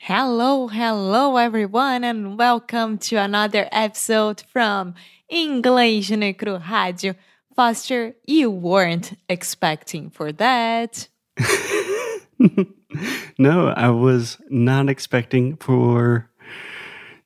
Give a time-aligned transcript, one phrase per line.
[0.00, 4.94] Hello, hello everyone, and welcome to another episode from
[5.28, 7.16] English no Cru Rádio.
[7.56, 11.08] Foster, you weren't expecting for that.
[13.38, 16.30] no, I was not expecting for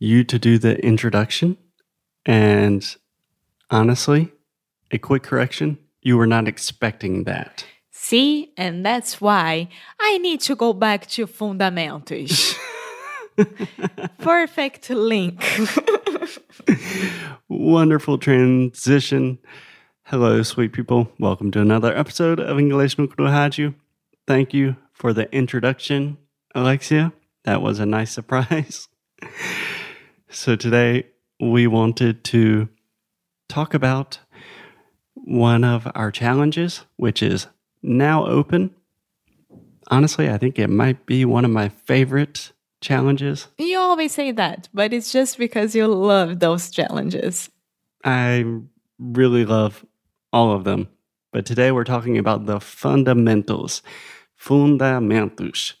[0.00, 1.56] you to do the introduction.
[2.26, 2.84] And
[3.70, 4.32] honestly,
[4.90, 7.64] a quick correction you were not expecting that.
[8.08, 9.68] See, and that's why
[9.98, 12.54] I need to go back to fundamentals.
[14.18, 15.42] Perfect link.
[17.48, 19.40] Wonderful transition.
[20.04, 21.10] Hello, sweet people.
[21.18, 23.74] Welcome to another episode of English no Rádio.
[24.24, 26.16] Thank you for the introduction,
[26.54, 27.12] Alexia.
[27.42, 28.86] That was a nice surprise.
[30.30, 31.08] so, today
[31.40, 32.68] we wanted to
[33.48, 34.20] talk about
[35.14, 37.48] one of our challenges, which is
[37.82, 38.74] now open.
[39.88, 43.48] Honestly, I think it might be one of my favorite challenges.
[43.58, 47.50] You always say that, but it's just because you love those challenges.
[48.04, 48.44] I
[48.98, 49.84] really love
[50.32, 50.88] all of them.
[51.32, 53.82] But today we're talking about the fundamentals.
[54.40, 55.74] Fundamentos.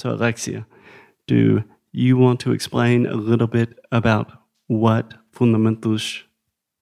[0.00, 0.66] So, Alexia,
[1.26, 4.30] do you want to explain a little bit about
[4.66, 6.24] what fundamentals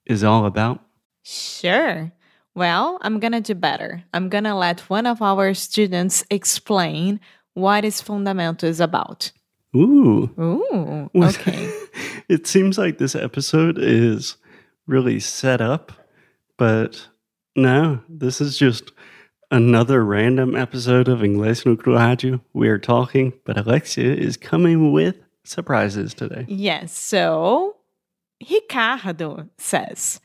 [0.05, 0.81] is all about?
[1.23, 2.13] Sure.
[2.57, 4.03] Well, I'm going to do better.
[4.15, 7.21] I'm going to let one of our students explain
[7.53, 9.31] what is Fundamentos is about.
[9.77, 10.31] Ooh.
[10.41, 11.11] Ooh.
[11.15, 11.71] Okay.
[12.31, 14.39] it seems like this episode is
[14.87, 15.93] really set up,
[16.57, 17.09] but
[17.57, 18.91] no, this is just
[19.51, 22.41] another random episode of Inglês no Rádio.
[22.55, 26.47] We are talking, but Alexia is coming with surprises today.
[26.49, 26.97] Yes.
[26.97, 27.77] So,
[28.51, 30.21] Ricardo says,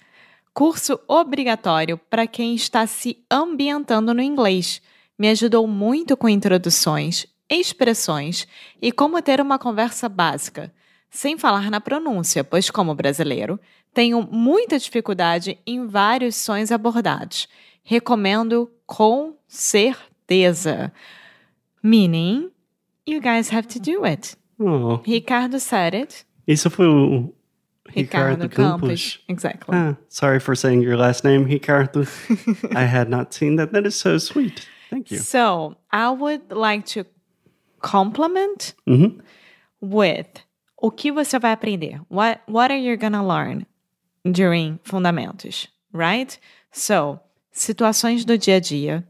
[0.54, 4.82] Curso obrigatório para quem está se ambientando no inglês.
[5.18, 8.48] Me ajudou muito com introduções, expressões
[8.82, 10.74] e como ter uma conversa básica,
[11.10, 13.60] sem falar na pronúncia, pois, como brasileiro,
[13.94, 17.48] tenho muita dificuldade em vários sons abordados.
[17.84, 20.92] Recomendo com certeza.
[21.84, 22.52] Meaning,
[23.08, 24.36] you guys have to do it.
[24.60, 26.26] Oh, Ricardo said it.
[26.48, 27.34] isso foi o
[27.96, 29.20] Ricardo Campos.
[29.28, 29.76] Exactly.
[29.78, 32.02] Ah, sorry for saying your last name, Ricardo.
[32.76, 33.72] I had not seen that.
[33.72, 34.68] That is so sweet.
[34.90, 35.20] Thank you.
[35.20, 37.06] So I would like to
[37.82, 39.20] complement Mhm.
[39.82, 40.28] with
[40.78, 42.02] o que você vai aprender.
[42.10, 43.66] What what are you gonna learn
[44.24, 46.40] during fundamentos, right?
[46.72, 47.20] So,
[47.52, 49.06] situações do dia a dia,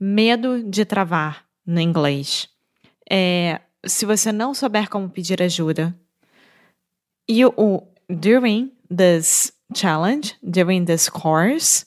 [0.00, 2.48] medo de travar no inglês.
[3.10, 5.94] É, se você não souber como pedir ajuda,
[7.28, 11.84] you during this challenge, during this course,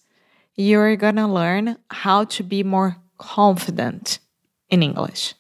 [0.55, 4.19] you're gonna learn how to be more confident
[4.69, 5.33] in English.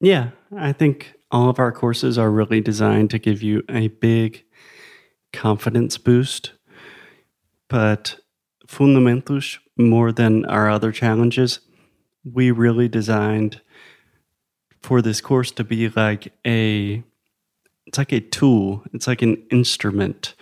[0.00, 4.44] Yeah, I think all of our courses are really designed to give you a big
[5.32, 6.52] confidence boost.
[7.68, 8.16] But
[8.66, 11.60] Fundamentos, more than our other challenges,
[12.24, 13.60] we really designed
[14.80, 17.02] for this course to be like a
[17.90, 20.36] it's like a tool, it's like an instrument.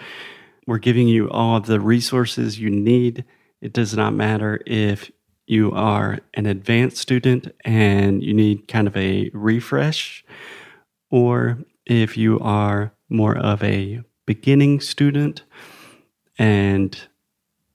[0.66, 3.24] We're giving you all of the resources you need.
[3.62, 5.10] It does not matter if
[5.46, 10.22] you are an advanced student and you need kind of a refresh,
[11.10, 15.42] or if you are more of a beginning student
[16.36, 17.00] and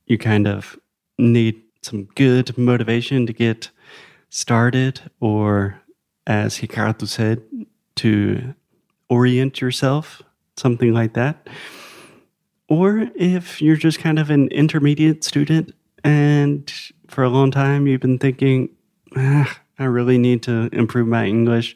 [0.06, 0.78] you kind of
[1.18, 3.72] need some good motivation to get
[4.30, 5.82] started, or
[6.28, 7.42] as Ricardo said,
[7.96, 8.54] to
[9.09, 10.22] orient yourself,
[10.58, 11.47] something like that.
[12.69, 16.72] Or if you're just kind of an intermediate student and
[17.08, 18.69] for a long time you've been thinking,
[19.16, 21.75] ah, I really need to improve my English,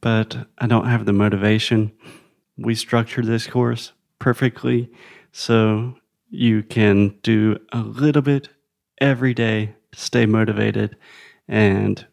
[0.00, 1.92] but I don't have the motivation.
[2.56, 4.90] We structured this course perfectly
[5.32, 5.96] so
[6.30, 8.48] you can do a little bit
[9.00, 10.96] every day to stay motivated
[11.48, 12.06] and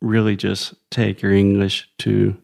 [0.00, 2.36] really just take your English to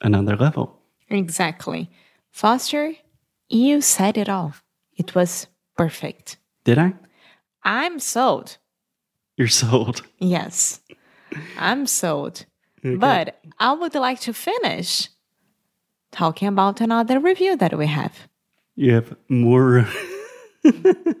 [0.00, 0.78] another level.
[1.08, 1.90] Exactly.
[2.30, 2.94] Foster,
[3.48, 4.54] you said it all.
[4.96, 6.36] It was perfect.
[6.64, 6.94] Did I?
[7.64, 8.58] I'm sold.
[9.36, 10.02] You're sold.
[10.18, 10.80] Yes,
[11.58, 12.44] I'm sold.
[12.84, 12.96] Okay.
[12.96, 15.08] But I would like to finish
[16.12, 18.28] talking about another review that we have.
[18.76, 19.86] You have more.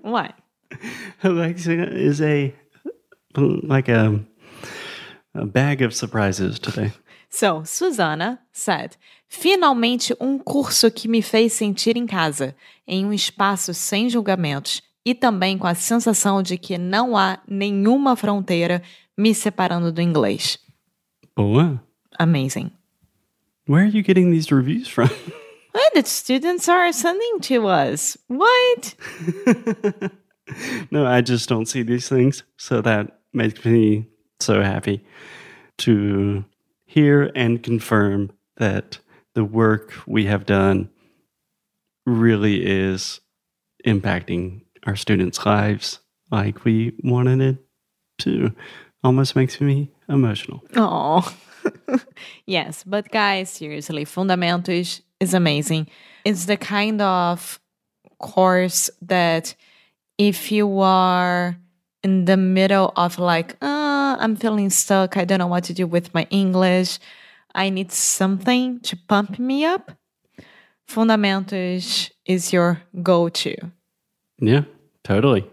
[0.02, 0.34] What?
[1.22, 2.54] Alexia is a
[3.36, 4.20] like a
[5.34, 6.92] a bag of surprises today.
[7.30, 8.96] So, Susana said,
[9.28, 12.56] finalmente um curso que me fez sentir em casa,
[12.86, 18.16] em um espaço sem julgamentos e também com a sensação de que não há nenhuma
[18.16, 18.82] fronteira
[19.16, 20.58] me separando do inglês.
[21.36, 21.82] Boa.
[22.18, 22.72] Amazing.
[23.68, 25.08] Where are you getting these reviews from?
[25.72, 28.18] What the students are sending to us?
[28.26, 28.96] What?
[30.90, 32.42] no, I just don't see these things.
[32.56, 34.06] So that makes me
[34.40, 35.04] so happy
[35.78, 36.44] to
[36.90, 38.98] hear and confirm that
[39.36, 40.90] the work we have done
[42.04, 43.20] really is
[43.86, 46.00] impacting our students' lives
[46.32, 47.56] like we wanted it
[48.18, 48.52] to.
[49.04, 50.64] Almost makes me emotional.
[50.74, 51.32] Oh,
[52.46, 52.82] yes.
[52.84, 55.86] But guys, seriously, Fundamentos is amazing.
[56.24, 57.60] It's the kind of
[58.18, 59.54] course that
[60.18, 61.56] if you are
[62.02, 63.79] in the middle of like, uh,
[64.20, 66.98] I'm feeling stuck, I don't know what to do with my English,
[67.54, 69.92] I need something to pump me up,
[70.90, 73.54] Fundamentos is your go to.
[74.38, 74.64] Yeah,
[75.04, 75.48] totally.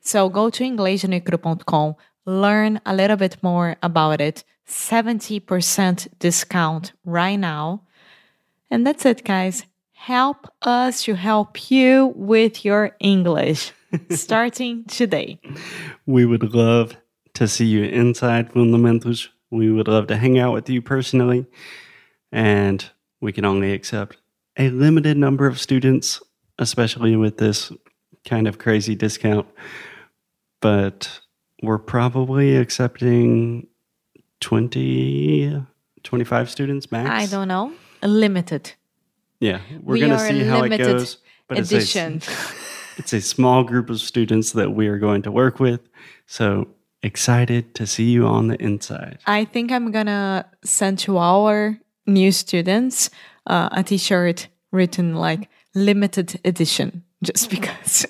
[0.00, 1.94] So go to inglesnecro.com,
[2.26, 4.42] learn a little bit more about it.
[4.66, 7.82] 70% discount right now.
[8.70, 9.64] And that's it, guys.
[9.92, 13.72] Help us to help you with your English
[14.10, 15.40] starting today.
[16.06, 16.96] We would love
[17.34, 19.28] to see you inside Fundamentos.
[19.50, 21.46] We would love to hang out with you personally.
[22.32, 22.88] And
[23.20, 24.16] we can only accept
[24.56, 26.22] a limited number of students,
[26.58, 27.72] especially with this
[28.24, 29.46] kind of crazy discount.
[30.60, 31.20] But
[31.62, 33.66] we're probably accepting
[34.40, 35.64] 20,
[36.02, 37.10] 25 students max.
[37.10, 37.72] I don't know.
[38.02, 38.72] Limited.
[39.40, 41.18] Yeah, we're We going to see how it limited goes.
[41.48, 42.22] But it's a, Edition.
[42.98, 45.80] it's a small group of students that we are going to work with.
[46.26, 46.68] So
[47.02, 49.18] excited to see you on the inside.
[49.26, 53.10] I think I'm gonna send to our new students
[53.46, 58.06] uh, a T-shirt written like limited edition, just because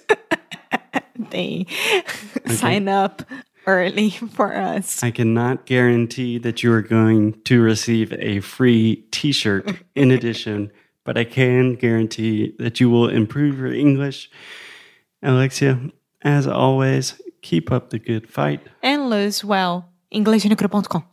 [1.30, 1.66] they
[2.46, 3.22] sign up
[3.66, 5.02] early for us.
[5.02, 10.72] I cannot guarantee that you are going to receive a free t shirt in addition,
[11.04, 14.30] but I can guarantee that you will improve your English.
[15.22, 15.90] Alexia,
[16.22, 18.60] as always, keep up the good fight.
[18.82, 19.88] And lose well.
[20.12, 21.04] EnglishNecro.com.